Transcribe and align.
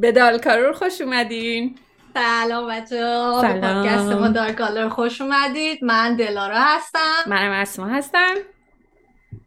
به 0.00 0.12
دالکارور 0.12 0.72
خوش 0.72 1.00
اومدین. 1.00 1.78
سلام 2.14 2.68
بچه 2.68 2.96
به 3.42 3.60
پادکست 3.60 4.12
ما 4.12 4.28
دارکالر 4.28 4.88
خوش 4.88 5.20
اومدید. 5.20 5.84
من 5.84 6.16
دلارا 6.16 6.58
هستم. 6.58 7.22
منم 7.26 7.50
اسما 7.50 7.86
هستم. 7.86 8.34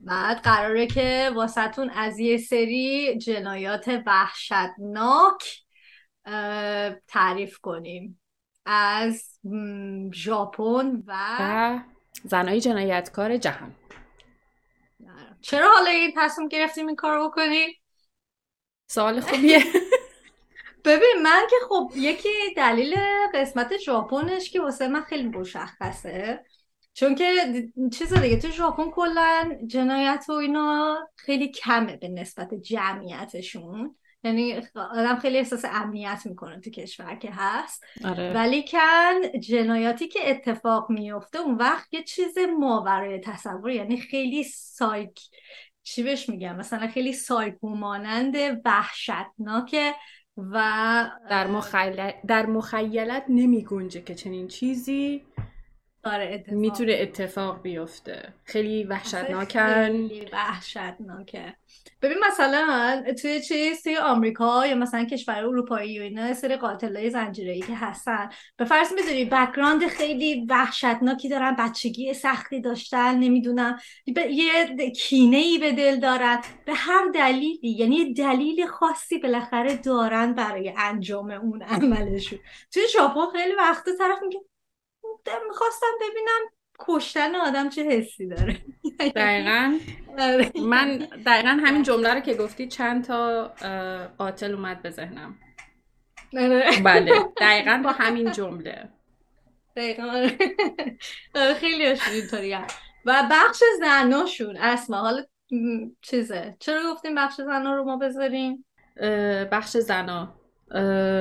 بعد 0.02 0.38
قراره 0.38 0.88
که 0.88 1.32
واسهتون 1.36 1.90
از 1.90 2.20
یه 2.20 2.38
سری 2.38 3.18
جنایات 3.18 4.02
وحشتناک 4.06 5.62
تعریف 7.08 7.58
کنیم. 7.58 8.22
از 8.66 9.40
ژاپن 10.14 11.04
و, 11.08 11.14
و 11.40 11.80
زنای 12.24 12.62
جنایتکار 12.62 13.38
جهان. 13.38 13.76
چرا 15.42 15.72
حالا 15.78 15.90
این 15.90 16.14
تصمیم 16.18 16.48
گرفتیم 16.48 16.88
این 16.88 16.96
کار 16.96 17.28
بکنی؟ 17.30 17.68
سوال 18.88 19.20
خوبیه. 19.20 19.60
ببین 20.86 21.16
من 21.24 21.42
که 21.50 21.56
خب 21.70 21.92
یکی 21.96 22.30
دلیل 22.58 22.96
قسمت 23.34 23.78
ژاپنش 23.78 24.50
که 24.50 24.62
واسه 24.62 24.88
من 24.88 25.02
خیلی 25.02 25.28
مشخصه. 25.28 26.44
چون 26.94 27.16
که 27.16 27.26
چیز 27.94 28.14
دیگه 28.14 28.38
تو 28.38 28.50
ژاپن 28.50 28.90
کلا 28.92 29.58
جنایت 29.68 30.26
و 30.30 30.32
اینا 30.32 30.98
خیلی 31.16 31.52
کمه 31.52 31.98
به 31.98 32.08
نسبت 32.08 32.54
جمعیتشون. 32.54 33.96
یعنی 34.24 34.62
آدم 34.76 35.16
خیلی 35.16 35.38
احساس 35.38 35.66
امنیت 35.66 36.22
می‌کنه 36.26 36.60
تو 36.60 36.70
کشور 36.70 37.16
که 37.16 37.30
هست. 37.32 37.84
آره. 38.06 38.34
ولی 38.34 38.66
کن 38.68 39.40
جنایاتی 39.40 40.08
که 40.08 40.30
اتفاق 40.30 40.90
میفته 40.90 41.40
اون 41.40 41.56
وقت 41.56 41.94
یه 41.94 42.04
چیز 42.04 42.38
ماورای 42.60 43.20
تصور 43.20 43.72
یعنی 43.72 43.98
خیلی 43.98 44.44
سایک 44.44 45.20
چی 45.84 46.04
بهش 46.04 46.30
میگم 46.30 46.56
مثلا 46.56 46.88
خیلی 46.88 47.14
سایکو 47.14 47.70
مانند 47.76 48.36
وحشتناکه 48.66 49.96
و 50.38 50.54
در, 51.30 51.48
مخیلت 51.48 52.16
در 52.28 52.46
مخیلت 52.46 53.24
نمی 53.30 53.64
گنجه 53.64 54.02
که 54.02 54.16
چنین 54.16 54.48
چیزی 54.48 55.22
آره 56.06 56.44
می‌تونه 56.48 56.98
اتفاق 57.00 57.62
بیفته. 57.62 58.34
خیلی 58.44 58.84
وحشتناکن. 58.84 59.86
خیلی 59.86 60.30
وحشتناکه. 60.34 61.56
ببین 62.02 62.18
مثلا 62.28 63.04
توی 63.22 63.42
چیز 63.42 63.84
توی 63.84 63.98
آمریکا 63.98 64.66
یا 64.68 64.76
مثلا 64.76 65.06
کشور 65.06 65.38
اروپایی 65.38 66.00
و 66.00 66.02
اینا 66.02 66.34
سری 66.34 66.56
قاتلای 66.56 67.10
زنجیره‌ای 67.10 67.62
که 67.62 67.76
هستن. 67.76 68.30
به 68.58 68.66
فرض 68.66 68.94
می‌دونی 68.94 69.26
background 69.26 69.88
خیلی 69.88 70.46
وحشتناکی 70.50 71.30
دارن 71.30 71.56
بچگی 71.60 72.14
سختی 72.14 72.62
داشتن 72.62 73.20
نمی‌دونم. 73.20 73.80
یه 74.30 74.92
کینه 74.96 75.38
ای 75.38 75.58
به 75.58 75.72
دل 75.72 76.00
دارن. 76.00 76.42
به 76.66 76.74
هر 76.74 77.08
دلیلی 77.14 77.60
یعنی 77.64 78.14
دلیل 78.14 78.66
خاصی 78.66 79.18
بالاخره 79.18 79.76
دارن 79.76 80.34
برای 80.34 80.74
انجام 80.78 81.32
اون 81.32 81.62
عملشون. 81.62 82.40
توی 82.74 82.84
ژاپن 82.94 83.26
خیلی 83.34 83.56
وقت 83.56 83.86
طرف 84.00 84.18
میگه 84.22 84.40
می‌خواستم 85.48 85.88
ببینم 86.02 86.50
کشتن 86.80 87.36
آدم 87.36 87.70
چه 87.70 87.84
حسی 87.84 88.28
داره. 88.28 88.62
دقیقا. 89.16 89.80
آره. 90.20 90.52
من 90.56 90.98
دقیقا 91.26 91.50
همین 91.50 91.84
جمله 91.84 92.14
رو 92.14 92.20
که 92.20 92.34
گفتی 92.34 92.68
چند 92.68 93.04
تا 93.04 93.48
قاتل 94.18 94.54
اومد 94.54 94.82
به 94.82 94.90
ذهنم. 94.90 95.36
آره. 96.38 96.72
بله. 96.84 97.12
دقیقا 97.38 97.82
با 97.84 97.92
همین 97.92 98.32
جمله. 98.32 98.90
دقیقا. 99.76 100.04
آره. 100.04 101.54
خیلی 101.54 101.86
اینطوری 101.86 102.58
و 103.06 103.28
بخش 103.32 103.64
زناشون 103.80 104.58
اسما 104.58 104.98
حالا 104.98 105.24
چیزه. 106.02 106.56
چرا 106.60 106.94
گفتیم 106.94 107.16
بخش 107.16 107.36
زنا 107.36 107.76
رو 107.76 107.84
ما 107.84 107.98
بذاریم؟ 107.98 108.66
بخش 109.52 109.78
زنا. 109.78 110.36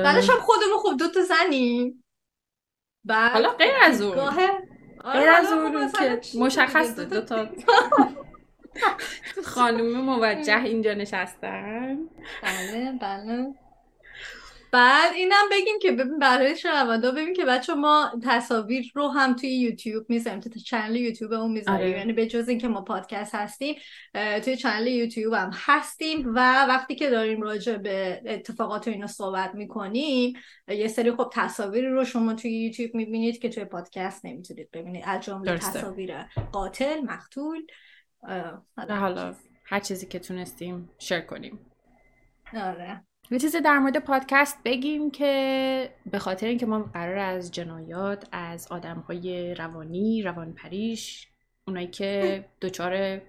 بعدش 0.03 0.29
هم 0.29 0.39
خودمون 0.39 0.77
خب 0.83 0.97
دوتا 0.99 1.21
زنیم. 1.21 2.02
حالا 3.09 3.49
غیر 3.49 3.73
از 3.83 4.01
اون. 4.01 4.15
غیر 5.13 5.29
از 5.29 5.51
اون 5.51 5.91
که 5.91 6.21
مشخص 6.39 6.99
دو 6.99 7.21
تا 7.21 7.47
خانوم 9.45 10.01
موجه 10.01 10.63
اینجا 10.63 10.93
نشستن. 10.93 11.97
بله 12.43 12.91
بله. 13.01 13.53
بعد 14.73 15.13
اینم 15.13 15.45
بگیم 15.51 15.79
که 15.81 15.91
ببین 15.91 16.19
برای 16.19 16.57
شنوندا 16.57 17.11
ببین 17.11 17.33
که 17.33 17.45
بچه 17.45 17.73
ما 17.73 18.11
تصاویر 18.23 18.91
رو 18.95 19.07
هم 19.07 19.35
توی 19.35 19.49
یوتیوب 19.49 20.05
می‌ذاریم 20.09 20.39
توی 20.39 20.61
چنل 20.61 20.95
یوتیوب 20.95 21.33
اون 21.33 21.51
می‌ذاریم. 21.51 21.87
آره. 21.87 21.89
یعنی 21.89 22.13
به 22.13 22.27
جز 22.27 22.49
اینکه 22.49 22.67
ما 22.67 22.81
پادکست 22.81 23.35
هستیم 23.35 23.75
توی 24.43 24.57
چنل 24.57 24.87
یوتیوب 24.87 25.33
هم 25.33 25.51
هستیم 25.53 26.31
و 26.35 26.65
وقتی 26.65 26.95
که 26.95 27.09
داریم 27.09 27.41
راجع 27.41 27.77
به 27.77 28.21
اتفاقات 28.25 28.87
اینا 28.87 29.07
صحبت 29.07 29.55
می‌کنیم 29.55 30.33
یه 30.67 30.87
سری 30.87 31.11
خب 31.11 31.29
تصاویر 31.33 31.89
رو 31.89 32.05
شما 32.05 32.33
توی 32.33 32.51
یوتیوب 32.51 32.95
می‌بینید 32.95 33.39
که 33.39 33.49
توی 33.49 33.65
پادکست 33.65 34.25
نمی‌تونید 34.25 34.71
ببینید. 34.71 35.03
از 35.07 35.21
جمله 35.23 35.57
تصاویر 35.57 36.23
قاتل 36.51 37.01
مقتول 37.01 37.65
حالا 38.77 39.35
هر 39.65 39.79
چیزی 39.79 40.05
که 40.05 40.19
تونستیم 40.19 40.89
شیر 40.99 41.19
کنیم. 41.19 41.59
آره. 42.53 43.03
یه 43.31 43.39
چیزی 43.39 43.61
در 43.61 43.79
مورد 43.79 43.97
پادکست 43.97 44.57
بگیم 44.65 45.11
که 45.11 45.89
به 46.05 46.19
خاطر 46.19 46.47
اینکه 46.47 46.65
ما 46.65 46.79
قرار 46.79 47.17
از 47.17 47.51
جنایات 47.51 48.27
از 48.31 48.67
آدم 48.71 48.99
های 48.99 49.55
روانی 49.55 50.21
روان 50.21 50.53
پریش 50.53 51.27
اونایی 51.67 51.87
که 51.87 52.45
دچار 52.61 53.21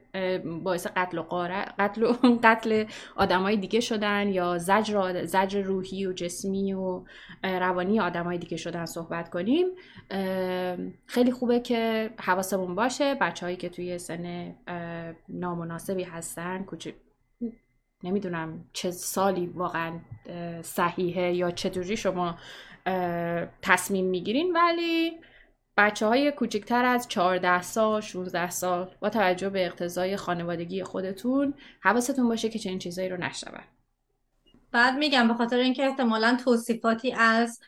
باعث 0.62 0.86
قتل 0.86 1.18
و 1.18 1.22
قتل 1.78 2.02
و 2.02 2.12
قتل 2.44 2.84
آدمای 3.16 3.56
دیگه 3.56 3.80
شدن 3.80 4.28
یا 4.28 4.58
زجر 4.58 5.24
زجر 5.24 5.62
روحی 5.62 6.06
و 6.06 6.12
جسمی 6.12 6.72
و 6.72 7.04
روانی 7.42 8.00
آدمای 8.00 8.38
دیگه 8.38 8.56
شدن 8.56 8.86
صحبت 8.86 9.30
کنیم. 9.30 9.66
خیلی 11.06 11.32
خوبه 11.32 11.60
که 11.60 12.10
حواسمون 12.20 12.74
باشه. 12.74 13.14
بچههایی 13.14 13.56
که 13.56 13.68
توی 13.68 13.98
سن 13.98 14.54
نامناسبی 15.28 16.02
هستن 16.02 16.64
نمی‌دونم 18.04 18.64
چه 18.72 18.90
سالی 18.90 19.46
واقعا 19.46 20.00
صحیحه 20.62 21.32
یا 21.32 21.50
چطوری 21.50 21.96
شما 21.96 22.38
تصمیم 23.62 24.06
می‌گیرین. 24.06 24.52
ولی 24.52 25.20
بچه 25.76 26.06
های 26.06 26.32
کوچکتر 26.32 26.84
از 26.84 27.08
14 27.08 27.62
سال 27.62 28.00
16 28.00 28.50
سال 28.50 28.94
با 29.00 29.10
توجه 29.10 29.50
به 29.50 29.66
اقتضای 29.66 30.16
خانوادگی 30.16 30.82
خودتون 30.82 31.54
حواستون 31.80 32.28
باشه 32.28 32.48
که 32.48 32.58
چنین 32.58 32.78
چیزایی 32.78 33.08
رو 33.08 33.16
نشنون. 33.16 33.64
بعد 34.72 34.94
میگم 34.94 35.28
به 35.28 35.34
خاطر 35.34 35.56
اینکه 35.56 35.86
احتمالا 35.86 36.38
توصیفاتی 36.44 37.12
از 37.12 37.60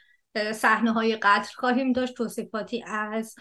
صحنه 0.54 0.92
های 0.92 1.16
قتل 1.16 1.54
خواهیم 1.54 1.92
داشت 1.92 2.14
توصیفاتی 2.14 2.84
از 2.86 3.34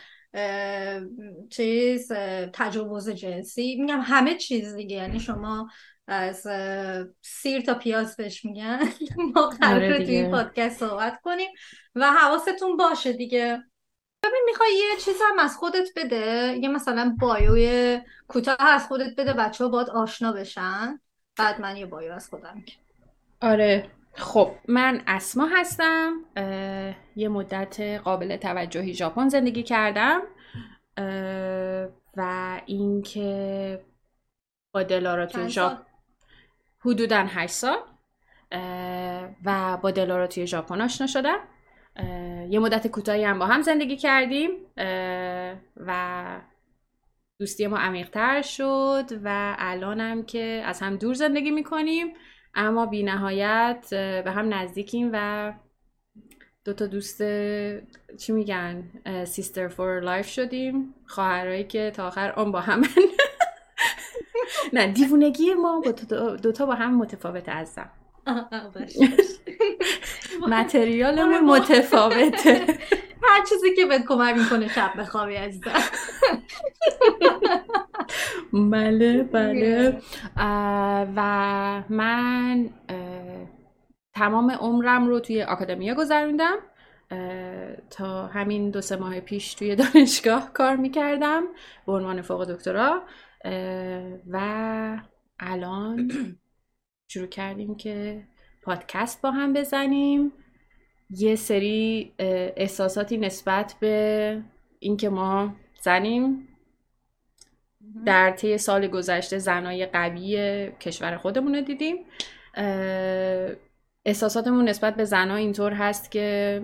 چیز 1.49 2.11
تجاوز 2.53 3.09
جنسی. 3.09 3.75
میگم 3.75 3.99
همه 4.03 4.35
چیز 4.35 4.75
دیگه. 4.75 4.95
یعنی 4.95 5.19
شما 5.19 5.69
از 6.07 6.47
سیر 7.21 7.61
تا 7.61 7.73
پیاز 7.73 8.15
بهش 8.15 8.45
میگن. 8.45 8.79
ما 9.35 9.49
قراره 9.49 9.93
آره 9.93 10.05
توی 10.05 10.29
پادکست 10.29 10.79
صحبت 10.79 11.21
کنیم 11.21 11.49
و 11.95 12.11
حواستون 12.11 12.77
باشه 12.77 13.13
دیگه. 13.13 13.63
ببین 14.23 14.41
می‌خوای 14.45 14.69
یه 14.73 14.99
چیز 14.99 15.15
هم 15.31 15.39
از 15.39 15.57
خودت 15.57 15.87
بده. 15.95 16.57
یه 16.61 16.69
مثلا 16.69 17.15
بایوی 17.19 17.99
کوتاه 18.27 18.57
از 18.59 18.87
خودت 18.87 19.15
بده 19.17 19.33
بچه 19.33 19.63
ها 19.63 19.69
باید 19.69 19.89
آشنا 19.89 20.31
بشن. 20.31 20.99
بعد 21.37 21.61
من 21.61 21.77
یه 21.77 21.85
بایو 21.85 22.13
از 22.13 22.29
خودم 22.29 22.63
آره. 23.41 23.89
خب 24.13 24.51
من 24.67 25.01
اسما 25.07 25.47
هستم. 25.55 26.13
یه 27.15 27.29
مدت 27.29 27.79
قابل 27.81 28.37
توجهی 28.37 28.93
ژاپن 28.93 29.29
زندگی 29.29 29.63
کردم. 29.63 30.21
و 32.17 32.61
اینکه 32.65 33.81
با 34.71 34.83
دلارا 34.83 35.25
توی 35.25 35.49
ژاپن 35.49 35.84
حدودا 36.85 37.25
8 37.29 37.53
سال 37.53 37.77
و 39.45 39.77
با 39.81 39.91
دلارا 39.91 40.27
توی 40.27 40.47
ژاپن 40.47 40.81
آشنا 40.81 41.07
شدم. 41.07 41.39
یه 42.49 42.59
مدت 42.59 42.87
کوتاهی 42.87 43.23
هم 43.23 43.39
با 43.39 43.45
هم 43.45 43.61
زندگی 43.61 43.97
کردیم 43.97 44.51
و 45.77 46.25
دوستی 47.39 47.67
ما 47.67 47.77
عمیقتر 47.77 48.41
شد 48.41 49.05
و 49.23 49.55
الانم 49.59 50.23
که 50.23 50.61
از 50.65 50.81
هم 50.81 50.95
دور 50.95 51.13
زندگی 51.13 51.51
می‌کنیم 51.51 52.07
اما 52.53 52.85
بی 52.85 53.03
نهایت 53.03 53.87
به 54.25 54.31
هم 54.31 54.53
نزدیکیم 54.53 55.09
و 55.13 55.53
دو 56.65 56.73
تا 56.73 56.87
دوست 56.87 57.21
چی 58.17 58.31
میگن 58.33 58.83
سیستر 59.25 59.67
فور 59.67 59.99
لایف 59.99 60.27
شدیم. 60.27 60.93
خواهرایی 61.07 61.63
که 61.63 61.91
تا 61.95 62.07
آخر 62.07 62.31
آن 62.31 62.51
با 62.51 62.61
هم 62.61 62.81
نه 64.73 64.87
دیوونگی 64.87 65.53
ما 65.53 65.81
با 65.81 65.91
دوتا 66.35 66.65
با 66.65 66.73
هم 66.73 66.97
متفاوت 66.97 67.49
ازم 67.49 67.89
متریالمون 70.51 71.45
متفاوته. 71.45 72.65
هر 73.27 73.43
چیزی 73.49 73.75
که 73.75 73.85
بهت 73.85 74.05
کمک 74.05 74.37
می‌کنه 74.37 74.67
شب 74.67 74.91
بخوابی 74.99 75.35
عزیزم. 75.35 75.71
بله 78.71 79.23
بله. 79.23 80.01
و 81.15 81.83
من 81.89 82.69
تمام 84.15 84.51
عمرم 84.51 85.07
رو 85.07 85.19
توی 85.19 85.43
آکادمیا 85.43 85.93
گذروندم. 85.93 86.57
تا 87.89 88.27
همین 88.27 88.71
دو 88.71 88.81
سه 88.81 88.95
ماه 88.95 89.19
پیش 89.19 89.53
توی 89.53 89.75
دانشگاه 89.75 90.53
کار 90.53 90.75
می‌کردم 90.75 91.43
به 91.85 91.93
عنوان 91.93 92.21
فوق 92.21 92.45
دکترا. 92.45 93.01
و 94.27 94.97
الان 95.39 96.11
شروع 97.11 97.27
کردیم 97.27 97.75
که 97.75 98.23
پادکست 98.61 99.21
با 99.21 99.31
هم 99.31 99.53
بزنیم. 99.53 100.31
یه 101.09 101.35
سری 101.35 102.13
احساساتی 102.57 103.17
نسبت 103.17 103.75
به 103.79 104.41
اینکه 104.79 105.09
ما 105.09 105.55
زنیم 105.81 106.47
در 108.05 108.31
طی 108.31 108.57
سال 108.57 108.87
گذشته 108.87 109.37
زنای 109.37 109.85
قوی 109.85 110.71
کشور 110.79 111.17
خودمون 111.17 111.55
رو 111.55 111.61
دیدیم. 111.61 111.95
احساساتمون 114.05 114.69
نسبت 114.69 114.95
به 114.95 115.05
زنها 115.05 115.35
اینطور 115.35 115.73
هست 115.73 116.11
که 116.11 116.61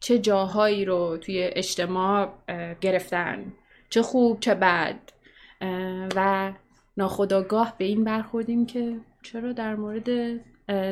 چه 0.00 0.18
جاهایی 0.18 0.84
رو 0.84 1.16
توی 1.16 1.42
اجتماع 1.42 2.32
گرفتن 2.80 3.52
چه 3.90 4.02
خوب 4.02 4.40
چه 4.40 4.54
بد. 4.54 5.13
و 6.16 6.52
ناخداگاه 6.96 7.74
به 7.78 7.84
این 7.84 8.04
برخوردیم 8.04 8.66
که 8.66 8.96
چرا 9.22 9.52
در 9.52 9.74
مورد 9.74 10.40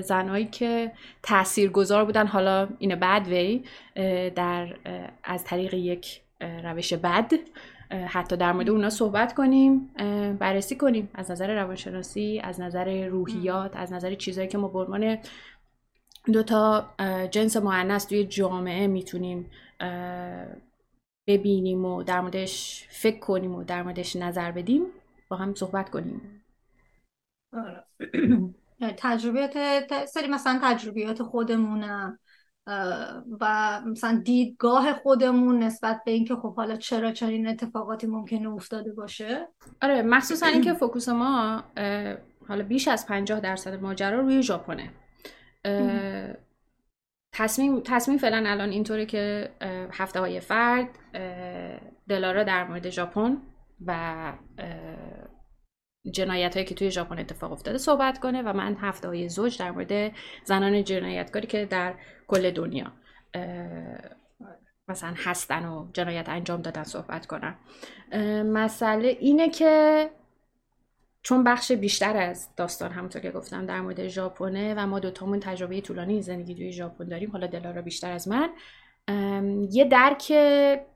زنایی 0.00 0.44
که 0.44 0.92
تاثیرگذار 1.22 2.04
بودن 2.04 2.26
حالا 2.26 2.68
این 2.78 2.94
بد 2.94 3.26
وی 3.28 3.64
در 4.30 4.76
از 5.24 5.44
طریق 5.44 5.74
یک 5.74 6.20
روش 6.40 6.92
بد 6.92 7.32
حتی 8.06 8.36
در 8.36 8.52
مورد 8.52 8.70
اونا 8.70 8.90
صحبت 8.90 9.34
کنیم 9.34 9.90
بررسی 10.38 10.76
کنیم 10.76 11.08
از 11.14 11.30
نظر 11.30 11.54
روانشناسی 11.54 12.40
از 12.44 12.60
نظر 12.60 13.06
روحیات 13.06 13.76
از 13.76 13.92
نظر 13.92 14.14
چیزهایی 14.14 14.48
که 14.48 14.58
ما 14.58 14.68
به 14.68 14.78
عنوان 14.78 15.18
دو 16.32 16.42
تا 16.42 16.84
جنس 17.30 17.56
معنیس 17.56 18.04
توی 18.04 18.24
جامعه 18.24 18.86
می‌تونیم 18.86 19.50
ببینیم 21.26 21.84
و 21.84 22.02
در 22.02 22.20
موردش 22.20 22.86
فکر 22.90 23.18
کنیم 23.18 23.54
و 23.54 23.64
در 23.64 23.82
موردش 23.82 24.16
نظر 24.16 24.52
بدیم 24.52 24.82
با 25.28 25.36
هم 25.36 25.54
صحبت 25.54 25.90
کنیم. 25.90 26.44
آره. 27.52 27.84
تجربیات 28.96 29.56
سری 30.06 30.28
مثلا 30.28 30.60
تجربیات 30.62 31.22
خودمونم 31.22 32.18
و 33.40 33.80
مثلا 33.86 34.22
دیدگاه 34.24 34.92
خودمون 34.92 35.58
نسبت 35.58 36.00
به 36.04 36.10
اینکه 36.10 36.34
خب 36.34 36.54
حالا 36.54 36.76
چرا 36.76 37.12
چنین 37.12 37.48
اتفاقاتی 37.48 38.06
ممکنه 38.06 38.48
افتاده 38.48 38.92
باشه. 38.92 39.48
آره 39.82 40.02
مخصوصا 40.02 40.46
اینکه 40.46 40.72
فوکوس 40.72 41.08
ما 41.08 41.64
حالا 42.48 42.64
بیش 42.64 42.88
از 42.88 43.06
50 43.06 43.40
درصد 43.40 43.82
ماجرا 43.82 44.20
روی 44.20 44.42
ژاپنه. 44.42 44.90
تصمیم 47.32 47.80
تصمیم 47.80 48.18
فعلا 48.18 48.50
الان 48.50 48.70
اینطوره 48.70 49.06
که 49.06 49.50
هفته 49.92 50.20
های 50.20 50.40
فرد 50.40 50.88
دلارا 52.08 52.42
در 52.42 52.64
مورد 52.64 52.90
ژاپن 52.90 53.36
و 53.86 54.32
جنایت 56.10 56.54
هایی 56.54 56.66
که 56.66 56.74
توی 56.74 56.90
ژاپن 56.90 57.18
اتفاق 57.18 57.52
افتاده 57.52 57.78
صحبت 57.78 58.18
کنه 58.18 58.42
و 58.42 58.52
من 58.52 58.76
هفته 58.80 59.08
های 59.08 59.28
زوج 59.28 59.58
در 59.58 59.70
مورد 59.70 60.12
زنان 60.44 60.84
جنایتکاری 60.84 61.46
که 61.46 61.64
در 61.64 61.94
کل 62.26 62.50
دنیا 62.50 62.92
مثلا 64.88 65.14
هستن 65.16 65.64
و 65.64 65.90
جنایت 65.92 66.28
انجام 66.28 66.62
دادن 66.62 66.82
صحبت 66.82 67.26
کنم. 67.26 67.58
مسئله 68.44 69.08
اینه 69.08 69.50
که 69.50 70.10
چون 71.22 71.44
بخش 71.44 71.72
بیشتر 71.72 72.16
از 72.16 72.48
داستان 72.56 72.90
همونطور 72.90 73.22
که 73.22 73.30
گفتم 73.30 73.66
در 73.66 73.80
مورد 73.80 74.08
ژاپنه 74.08 74.74
و 74.74 74.86
ما 74.86 74.98
دوتامون 74.98 75.40
تجربه 75.40 75.80
طولانی 75.80 76.22
زندگی 76.22 76.54
توی 76.54 76.72
ژاپن 76.72 77.08
داریم. 77.08 77.30
حالا 77.30 77.46
دلارا 77.46 77.82
بیشتر 77.82 78.12
از 78.12 78.28
من. 78.28 78.50
یه 79.70 79.84
درک 79.84 80.32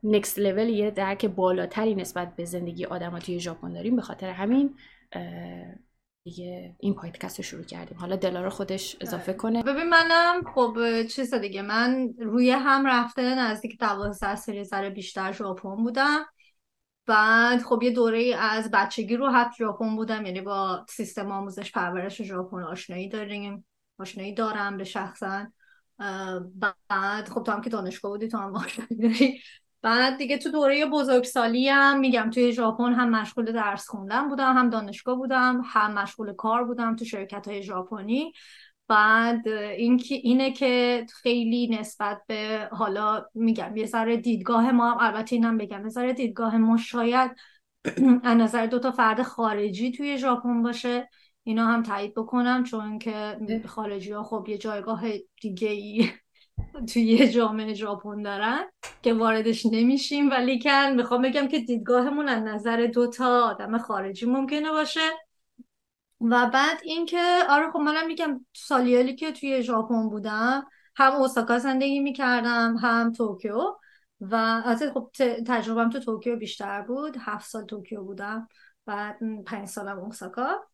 نکست 0.02 0.38
لول 0.38 0.68
یه 0.68 0.90
درک 0.90 1.26
بالاتری 1.26 1.94
نسبت 1.94 2.36
به 2.36 2.44
زندگی 2.44 2.84
آدم 2.84 3.18
توی 3.18 3.40
ژاپن 3.40 3.72
داریم. 3.72 3.96
به 3.96 4.02
خاطر 4.02 4.30
همین 4.30 4.74
دیگه 6.24 6.76
این 6.80 6.94
پادکست 6.94 7.38
رو 7.38 7.44
شروع 7.44 7.64
کردیم. 7.64 7.98
حالا 7.98 8.16
دلارا 8.16 8.50
خودش 8.50 8.96
اضافه 9.00 9.32
آره. 9.32 9.40
کنه. 9.40 9.62
ببین 9.62 9.88
منم 9.88 10.42
خب 10.54 10.76
چیز 11.02 11.34
دیگه 11.34 11.62
من 11.62 12.14
روی 12.18 12.50
هم 12.50 12.86
رفته 12.86 13.34
نزدیک 13.34 13.78
دوازده 13.80 14.36
سری 14.36 14.64
سر 14.64 14.90
بیشتر 14.90 15.32
ژاپن 15.32 15.76
بودم. 15.76 16.26
بعد 17.06 17.62
خب 17.62 17.82
یه 17.82 17.90
دوره 17.90 18.36
از 18.38 18.70
بچگی 18.70 19.16
رو 19.16 19.30
حتی 19.30 19.56
ژاپن 19.58 19.96
بودم 19.96 20.26
یعنی 20.26 20.40
با 20.40 20.86
سیستم 20.88 21.32
آموزش 21.32 21.72
پرورش 21.72 22.22
ژاپن 22.22 22.62
آشنایی 22.62 23.08
داریم 23.08 23.66
آشنایی 23.98 24.34
دارم 24.34 24.76
به 24.76 24.84
شخصا 24.84 25.46
بعد 26.88 27.28
خب 27.28 27.42
تو 27.42 27.52
هم 27.52 27.60
که 27.60 27.70
دانشگاه 27.70 28.10
بودی 28.10 28.28
تو 28.28 28.38
هم 28.38 28.52
داری. 29.02 29.40
بعد 29.82 30.16
دیگه 30.18 30.38
تو 30.38 30.50
دوره 30.50 30.86
بزرگسالی 30.86 31.68
هم 31.68 31.98
میگم 31.98 32.30
توی 32.30 32.52
ژاپن 32.52 32.92
هم 32.92 33.10
مشغول 33.10 33.52
درس 33.52 33.88
خوندن 33.88 34.28
بودم 34.28 34.56
هم 34.56 34.70
دانشگاه 34.70 35.16
بودم 35.16 35.62
هم 35.64 35.92
مشغول 35.92 36.32
کار 36.32 36.64
بودم 36.64 36.96
تو 36.96 37.04
شرکت 37.04 37.48
های 37.48 37.62
ژاپنی. 37.62 38.32
بعد 38.88 39.48
این 39.48 40.02
اینه 40.10 40.52
که 40.52 41.06
خیلی 41.22 41.68
نسبت 41.80 42.22
به 42.26 42.68
حالا 42.72 43.24
میگم 43.34 43.76
یه 43.76 43.86
ذره 43.86 44.16
دیدگاه 44.16 44.72
ما 44.72 44.90
هم 44.90 44.96
البته 45.00 45.36
اینم 45.36 45.58
بگم 45.58 45.82
یه 45.82 45.88
ذره 45.88 46.12
دیدگاه 46.12 46.56
ما 46.56 46.76
شاید 46.76 47.30
از 48.24 48.36
نظر 48.36 48.66
دو 48.66 48.78
تا 48.78 48.90
فرد 48.90 49.22
خارجی 49.22 49.92
توی 49.92 50.18
ژاپن 50.18 50.62
باشه. 50.62 51.08
اینا 51.42 51.66
هم 51.66 51.82
تایید 51.82 52.14
بکنم 52.14 52.64
چون 52.64 52.98
که 52.98 53.38
خارجی 53.66 54.12
ها 54.12 54.22
خب 54.22 54.44
یه 54.48 54.58
جایگاه 54.58 55.02
دیگه 55.40 55.68
ای 55.68 56.10
توی 56.92 57.28
جامعه 57.28 57.74
ژاپن 57.74 58.22
دارن 58.22 58.64
که 59.02 59.14
واردش 59.14 59.66
نمیشیم. 59.66 60.30
ولی 60.30 60.58
کن 60.58 60.92
می‌خوام 60.96 61.22
بگم 61.22 61.48
که 61.48 61.58
دیدگاهمون 61.58 62.28
از 62.28 62.42
نظر 62.42 62.86
دو 62.86 63.06
تا 63.06 63.44
آدم 63.44 63.78
خارجی 63.78 64.26
ممکنه 64.26 64.70
باشه. 64.70 65.25
و 66.20 66.50
بعد 66.54 66.80
اینکه 66.84 67.22
آره 67.48 67.70
خب 67.70 67.78
منم 67.78 68.06
میگم 68.06 68.46
سالهایی 68.52 69.14
که 69.14 69.32
توی 69.32 69.62
ژاپن 69.62 70.08
بودم 70.08 70.66
هم 70.96 71.12
اوساکا 71.12 71.58
زندگی 71.58 72.00
می‌کردم 72.00 72.76
هم 72.76 73.12
توکیو. 73.12 73.76
و 74.20 74.34
از 74.64 74.82
خب 74.94 75.10
تجربهم 75.46 75.90
تو 75.90 76.00
توکیو 76.00 76.36
بیشتر 76.36 76.82
بود. 76.82 77.16
هفت 77.20 77.48
سال 77.50 77.64
توکیو 77.64 78.02
بودم 78.04 78.48
بعد 78.86 79.18
پنج 79.46 79.68
سالم 79.68 79.98
اوساکا. 79.98 80.66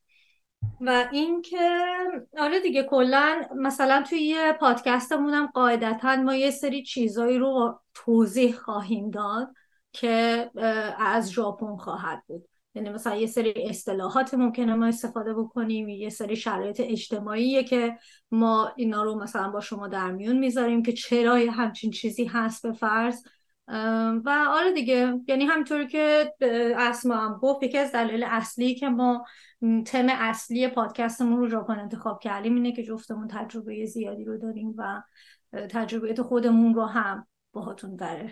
و 0.80 1.08
اینکه 1.12 1.80
آره 2.38 2.60
دیگه 2.60 2.82
کلا 2.82 3.42
مثلا 3.56 4.02
توی 4.02 4.18
یه 4.18 4.52
پادکستمونم 4.52 5.46
قاعدتا 5.46 6.16
ما 6.16 6.34
یه 6.34 6.50
سری 6.50 6.82
چیزایی 6.82 7.38
رو 7.38 7.80
توضیح 7.94 8.54
خواهیم 8.56 9.10
داد 9.10 9.54
که 9.92 10.50
از 10.98 11.32
ژاپن 11.32 11.76
خواهد 11.76 12.22
بود. 12.26 12.48
یعنی 12.74 12.90
مثلا 12.90 13.16
یه 13.16 13.26
سری 13.26 13.68
اصطلاحات 13.68 14.34
ممکنه 14.34 14.74
ما 14.74 14.86
استفاده 14.86 15.34
بکنیم 15.34 15.88
یه 15.88 16.08
سری 16.08 16.36
شرایط 16.36 16.80
اجتماعیه 16.84 17.64
که 17.64 17.96
ما 18.30 18.72
اینا 18.76 19.02
رو 19.02 19.22
مثلا 19.22 19.50
با 19.50 19.60
شما 19.60 19.88
در 19.88 20.12
میون 20.12 20.38
می‌ذاریم 20.38 20.82
که 20.82 20.92
چرا 20.92 21.34
همچین 21.34 21.90
چیزی 21.90 22.24
هست 22.24 22.66
به 22.66 22.72
فرض. 22.72 23.22
و 24.24 24.46
آره 24.48 24.72
دیگه 24.72 25.20
یعنی 25.28 25.44
همینطوری 25.44 25.86
که 25.86 26.34
اسما 26.78 27.16
هم 27.16 27.38
گفت 27.38 27.62
یکی 27.62 27.78
از 27.78 27.92
دلایل 27.92 28.24
اصلی 28.24 28.74
که 28.74 28.88
ما 28.88 29.24
تم 29.86 30.06
اصلی 30.08 30.68
پادکستمون 30.68 31.38
رو 31.38 31.48
ژاپن 31.48 31.78
انتخاب 31.78 32.20
کردیم 32.20 32.54
اینه 32.54 32.72
که 32.72 32.82
جفتمون 32.82 33.28
تجربه 33.28 33.86
زیادی 33.86 34.24
رو 34.24 34.38
داریم 34.38 34.74
و 34.76 35.02
تجربیات 35.52 36.22
خودمون 36.22 36.74
رو 36.74 36.84
هم 36.84 37.26
باهاتون 37.52 37.96
در 37.96 38.30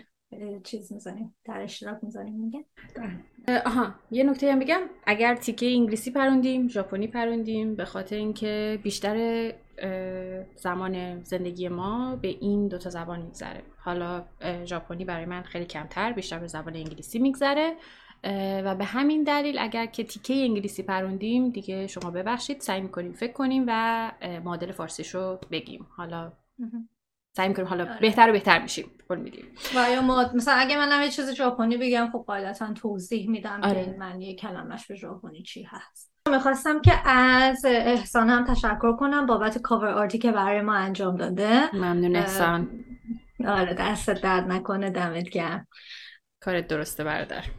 چیز 0.63 0.93
می‌زنیم 0.93 1.35
در 1.45 1.61
اشتراک 1.61 1.97
می‌زنیم 2.03 2.33
میگه؟ 2.33 2.65
آها 3.65 3.93
یه 4.11 4.23
نکته 4.23 4.51
هم 4.51 4.59
بگم. 4.59 4.81
اگر 5.05 5.35
تیکه 5.35 5.65
انگلیسی 5.65 6.11
پروندیم 6.11 6.67
ژاپنی 6.67 7.07
پروندیم 7.07 7.75
به 7.75 7.85
خاطر 7.85 8.15
اینکه 8.15 8.79
بیشتر 8.83 9.53
زمان 10.55 11.23
زندگی 11.23 11.69
ما 11.69 12.15
به 12.15 12.27
این 12.27 12.67
دوتا 12.67 12.89
زبان 12.89 13.21
میگذره. 13.21 13.63
حالا 13.77 14.25
ژاپنی 14.65 15.05
برای 15.05 15.25
من 15.25 15.41
خیلی 15.41 15.65
کمتر 15.65 16.13
بیشتر 16.13 16.39
به 16.39 16.47
زبان 16.47 16.75
انگلیسی 16.75 17.19
میگذره. 17.19 17.75
و 18.63 18.75
به 18.75 18.83
همین 18.83 19.23
دلیل 19.23 19.57
اگر 19.59 19.85
که 19.85 20.03
تیکه 20.03 20.33
انگلیسی 20.33 20.83
پروندیم 20.83 21.49
دیگه 21.49 21.87
شما 21.87 22.11
ببخشید 22.11 22.59
سعی 22.59 22.81
می‌کنیم 22.81 23.13
فکر 23.13 23.33
کنیم 23.33 23.65
و 23.67 24.11
معادل 24.43 24.71
فارسیش 24.71 25.15
رو 25.15 25.39
بگیم. 25.51 25.87
حالا 25.97 26.31
سعی 27.37 27.47
می‌کنیم 27.47 27.67
حالا 27.67 27.83
آره. 27.83 27.99
بهتر 27.99 28.29
و 28.29 28.31
بهتر 28.31 28.61
میشیم 28.61 28.91
قول 29.09 29.19
میدیم. 29.19 29.45
و 29.75 29.91
یا 29.91 30.01
ما 30.01 30.31
مثلا 30.33 30.53
اگه 30.53 30.77
من 30.77 31.03
یه 31.03 31.09
چیز 31.09 31.31
ژاپنی 31.31 31.77
بگم 31.77 32.09
خب 32.11 32.23
قاعدتا 32.27 32.73
توضیح 32.73 33.29
میدم 33.29 33.59
آره. 33.63 33.85
که 33.85 33.91
معنی 33.91 34.35
کلمش 34.35 34.87
به 34.87 34.95
ژاپنی 34.95 35.43
چی 35.43 35.63
هست. 35.63 36.11
می‌خواستم 36.29 36.81
که 36.81 37.09
از 37.09 37.65
احسان 37.65 38.29
هم 38.29 38.45
تشکر 38.45 38.95
کنم 38.95 39.25
بابت 39.25 39.57
کاور 39.57 39.87
آرتی 39.87 40.17
که 40.17 40.31
برای 40.31 40.61
ما 40.61 40.73
انجام 40.73 41.17
داده. 41.17 41.75
ممنون 41.75 42.15
احسان. 42.15 42.85
آره 43.47 43.73
دست 43.73 44.09
درد 44.09 44.51
نکنه 44.51 44.89
دمت 44.89 45.29
گرم. 45.29 45.67
کارت 46.43 46.67
درسته 46.67 47.03
برادر. 47.03 47.43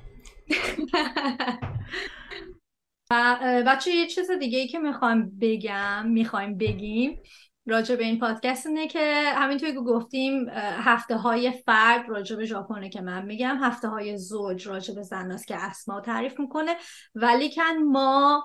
و 3.10 3.36
بچه 3.66 3.90
یه 3.90 4.06
چیز 4.06 4.30
دیگه 4.30 4.58
ای 4.58 4.68
که 4.68 4.78
می‌خوایم 4.78 5.38
بگم 5.40 6.06
می‌خوایم 6.06 6.58
بگیم 6.58 7.22
راجع 7.66 7.96
به 7.96 8.04
این 8.04 8.18
پادکست 8.18 8.66
اینه 8.66 8.88
که 8.88 9.32
همینطور 9.34 9.70
که 9.70 9.80
گفتیم 9.80 10.48
هفته 10.58 11.16
های 11.16 11.52
فرد 11.66 12.08
راجع 12.08 12.36
به 12.36 12.44
ژاپنه 12.44 12.88
که 12.88 13.00
من 13.00 13.24
میگم 13.24 13.58
هفته 13.62 13.88
های 13.88 14.18
زوج 14.18 14.68
راجع 14.68 14.94
به 14.94 15.02
زناست 15.02 15.46
که 15.46 15.56
اسما 15.56 16.00
تعریف 16.00 16.40
می‌کنه 16.40 16.76
ولیکن 17.14 17.76
ما 17.90 18.44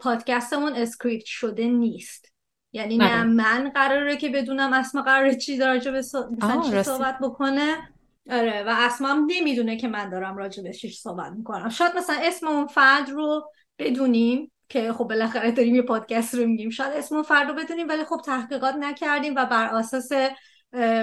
پادکستمون 0.00 0.72
script 0.72 1.24
شده 1.24 1.64
نیست. 1.64 2.32
یعنی 2.72 2.98
نه, 2.98 3.24
من 3.24 3.70
قراره 3.74 4.16
که 4.16 4.28
بدونم 4.28 4.72
اسما 4.72 5.02
قراره 5.02 5.34
چی 5.34 5.58
راجع 5.58 5.90
به 5.90 6.02
صحبت 6.02 7.18
بکنه. 7.22 7.76
آره 8.30 8.64
و 8.66 8.74
اسما 8.78 9.08
هم 9.08 9.26
نمی‌دونه 9.26 9.76
که 9.76 9.88
من 9.88 10.10
دارم 10.10 10.36
راجع 10.36 10.62
به 10.62 10.72
چی 10.72 10.88
صحبت 10.88 11.32
می‌کنم. 11.32 11.68
شاید 11.68 11.96
مثلا 11.96 12.16
اسم 12.22 12.46
اون 12.46 12.66
فرد 12.66 13.10
رو 13.10 13.50
بدونیم. 13.78 14.52
که 14.68 14.92
خب 14.92 15.04
بالاخره 15.04 15.50
داریم 15.50 15.74
یه 15.74 15.82
پادکست 15.82 16.34
رو 16.34 16.46
میگیم. 16.46 16.70
شاید 16.70 16.92
اسم 16.92 17.14
اون 17.14 17.24
فرد 17.24 17.48
رو 17.48 17.54
بدونیم 17.54 17.88
ولی 17.88 18.04
خب 18.04 18.20
تحقیقات 18.24 18.74
نکردیم 18.74 19.34
و 19.36 19.46
بر 19.46 19.74
اساس 19.74 20.08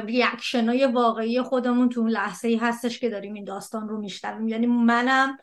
ریاکشن 0.05 0.69
های 0.69 0.85
واقعی 0.85 1.41
خودمون 1.41 1.89
تو 1.89 1.99
اون 1.99 2.09
لحظه 2.09 2.47
ای 2.47 2.55
هستش 2.55 2.99
که 2.99 3.09
داریم 3.09 3.33
این 3.33 3.43
داستان 3.43 3.89
رو 3.89 3.99
میشنویم. 3.99 4.47
یعنی 4.47 4.67
منم 4.67 5.37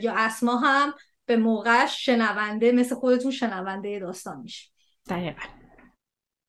یا 0.00 0.14
اسما 0.16 0.56
هم 0.56 0.94
به 1.26 1.36
موقعش 1.36 2.06
شنونده 2.06 2.72
مثل 2.72 2.94
خودتون 2.94 3.30
شنونده 3.30 3.98
داستان 3.98 4.40
میشه 4.40 4.70
دقیقا. 5.08 5.42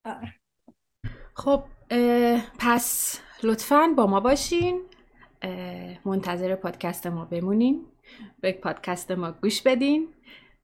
آره. 0.06 0.34
خب 1.34 1.64
پس 2.60 3.20
لطفا 3.44 3.94
با 3.98 4.08
ما 4.08 4.20
باشین. 4.20 4.82
منتظر 6.06 6.56
پادکست 6.56 7.08
ما 7.08 7.26
بمونین 7.26 7.86
به 8.42 8.52
پادکست 8.52 9.12
ما 9.12 9.32
گوش 9.32 9.62
بدین. 9.62 10.14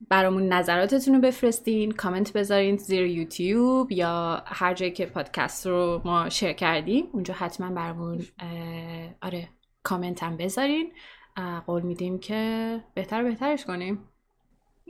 برامون 0.07 0.53
نظراتتون 0.53 1.15
رو 1.15 1.21
بفرستین 1.21 1.91
کامنت 1.91 2.33
بذارین 2.33 2.77
زیر 2.77 3.05
یوتیوب 3.05 3.91
یا 3.91 4.43
هر 4.45 4.73
جایی 4.73 4.91
که 4.91 5.05
پادکست 5.05 5.67
رو 5.67 6.01
ما 6.05 6.29
شیر 6.29 6.53
کردیم. 6.53 7.09
اونجا 7.11 7.33
حتما 7.33 7.69
برامون 7.69 8.25
آره 9.21 9.49
کامنت 9.83 10.23
هم 10.23 10.37
بذارین. 10.37 10.93
قول 11.67 11.81
میدیم 11.81 12.19
که 12.19 12.83
بهتر 12.93 13.23
بهترش 13.23 13.65
کنیم. 13.65 14.09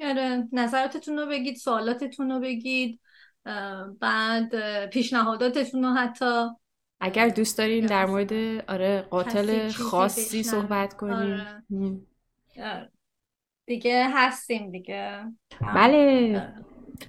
آره 0.04 0.48
نظراتتون 0.51 1.18
رو 1.18 1.25
بگید 1.25 1.56
سوالاتتون 1.56 2.32
رو 2.32 2.39
بگید 2.39 3.00
بعد 4.00 4.86
پیشنهاداتتون 4.89 5.84
رو 5.84 5.94
حتی. 5.94 6.46
اگر 7.00 7.30
دوست 7.30 7.58
دارین 7.58 7.86
در 7.86 8.06
مورد 8.06 8.34
آره 8.68 9.01
قاتل 9.01 9.70
خاصی 9.70 10.44
صحبت 10.44 10.94
کنیم 10.94 11.13
آره. 12.58 12.89
دیگه 13.69 14.09
هستیم 14.13 14.71
دیگه. 14.71 15.23
بله. 15.75 16.53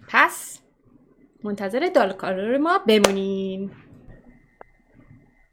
پس 0.09 0.61
منتظر 1.45 1.91
دالکارو 1.95 2.59
ما 2.59 2.79
بمونین 2.79 3.71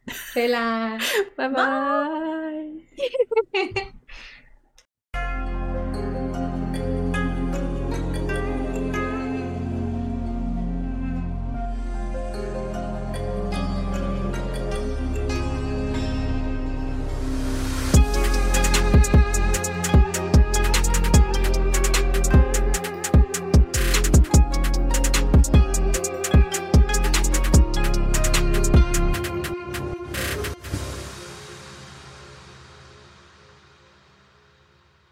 فعلا. 0.07 0.97
بای 1.37 1.49
بای 1.49 2.81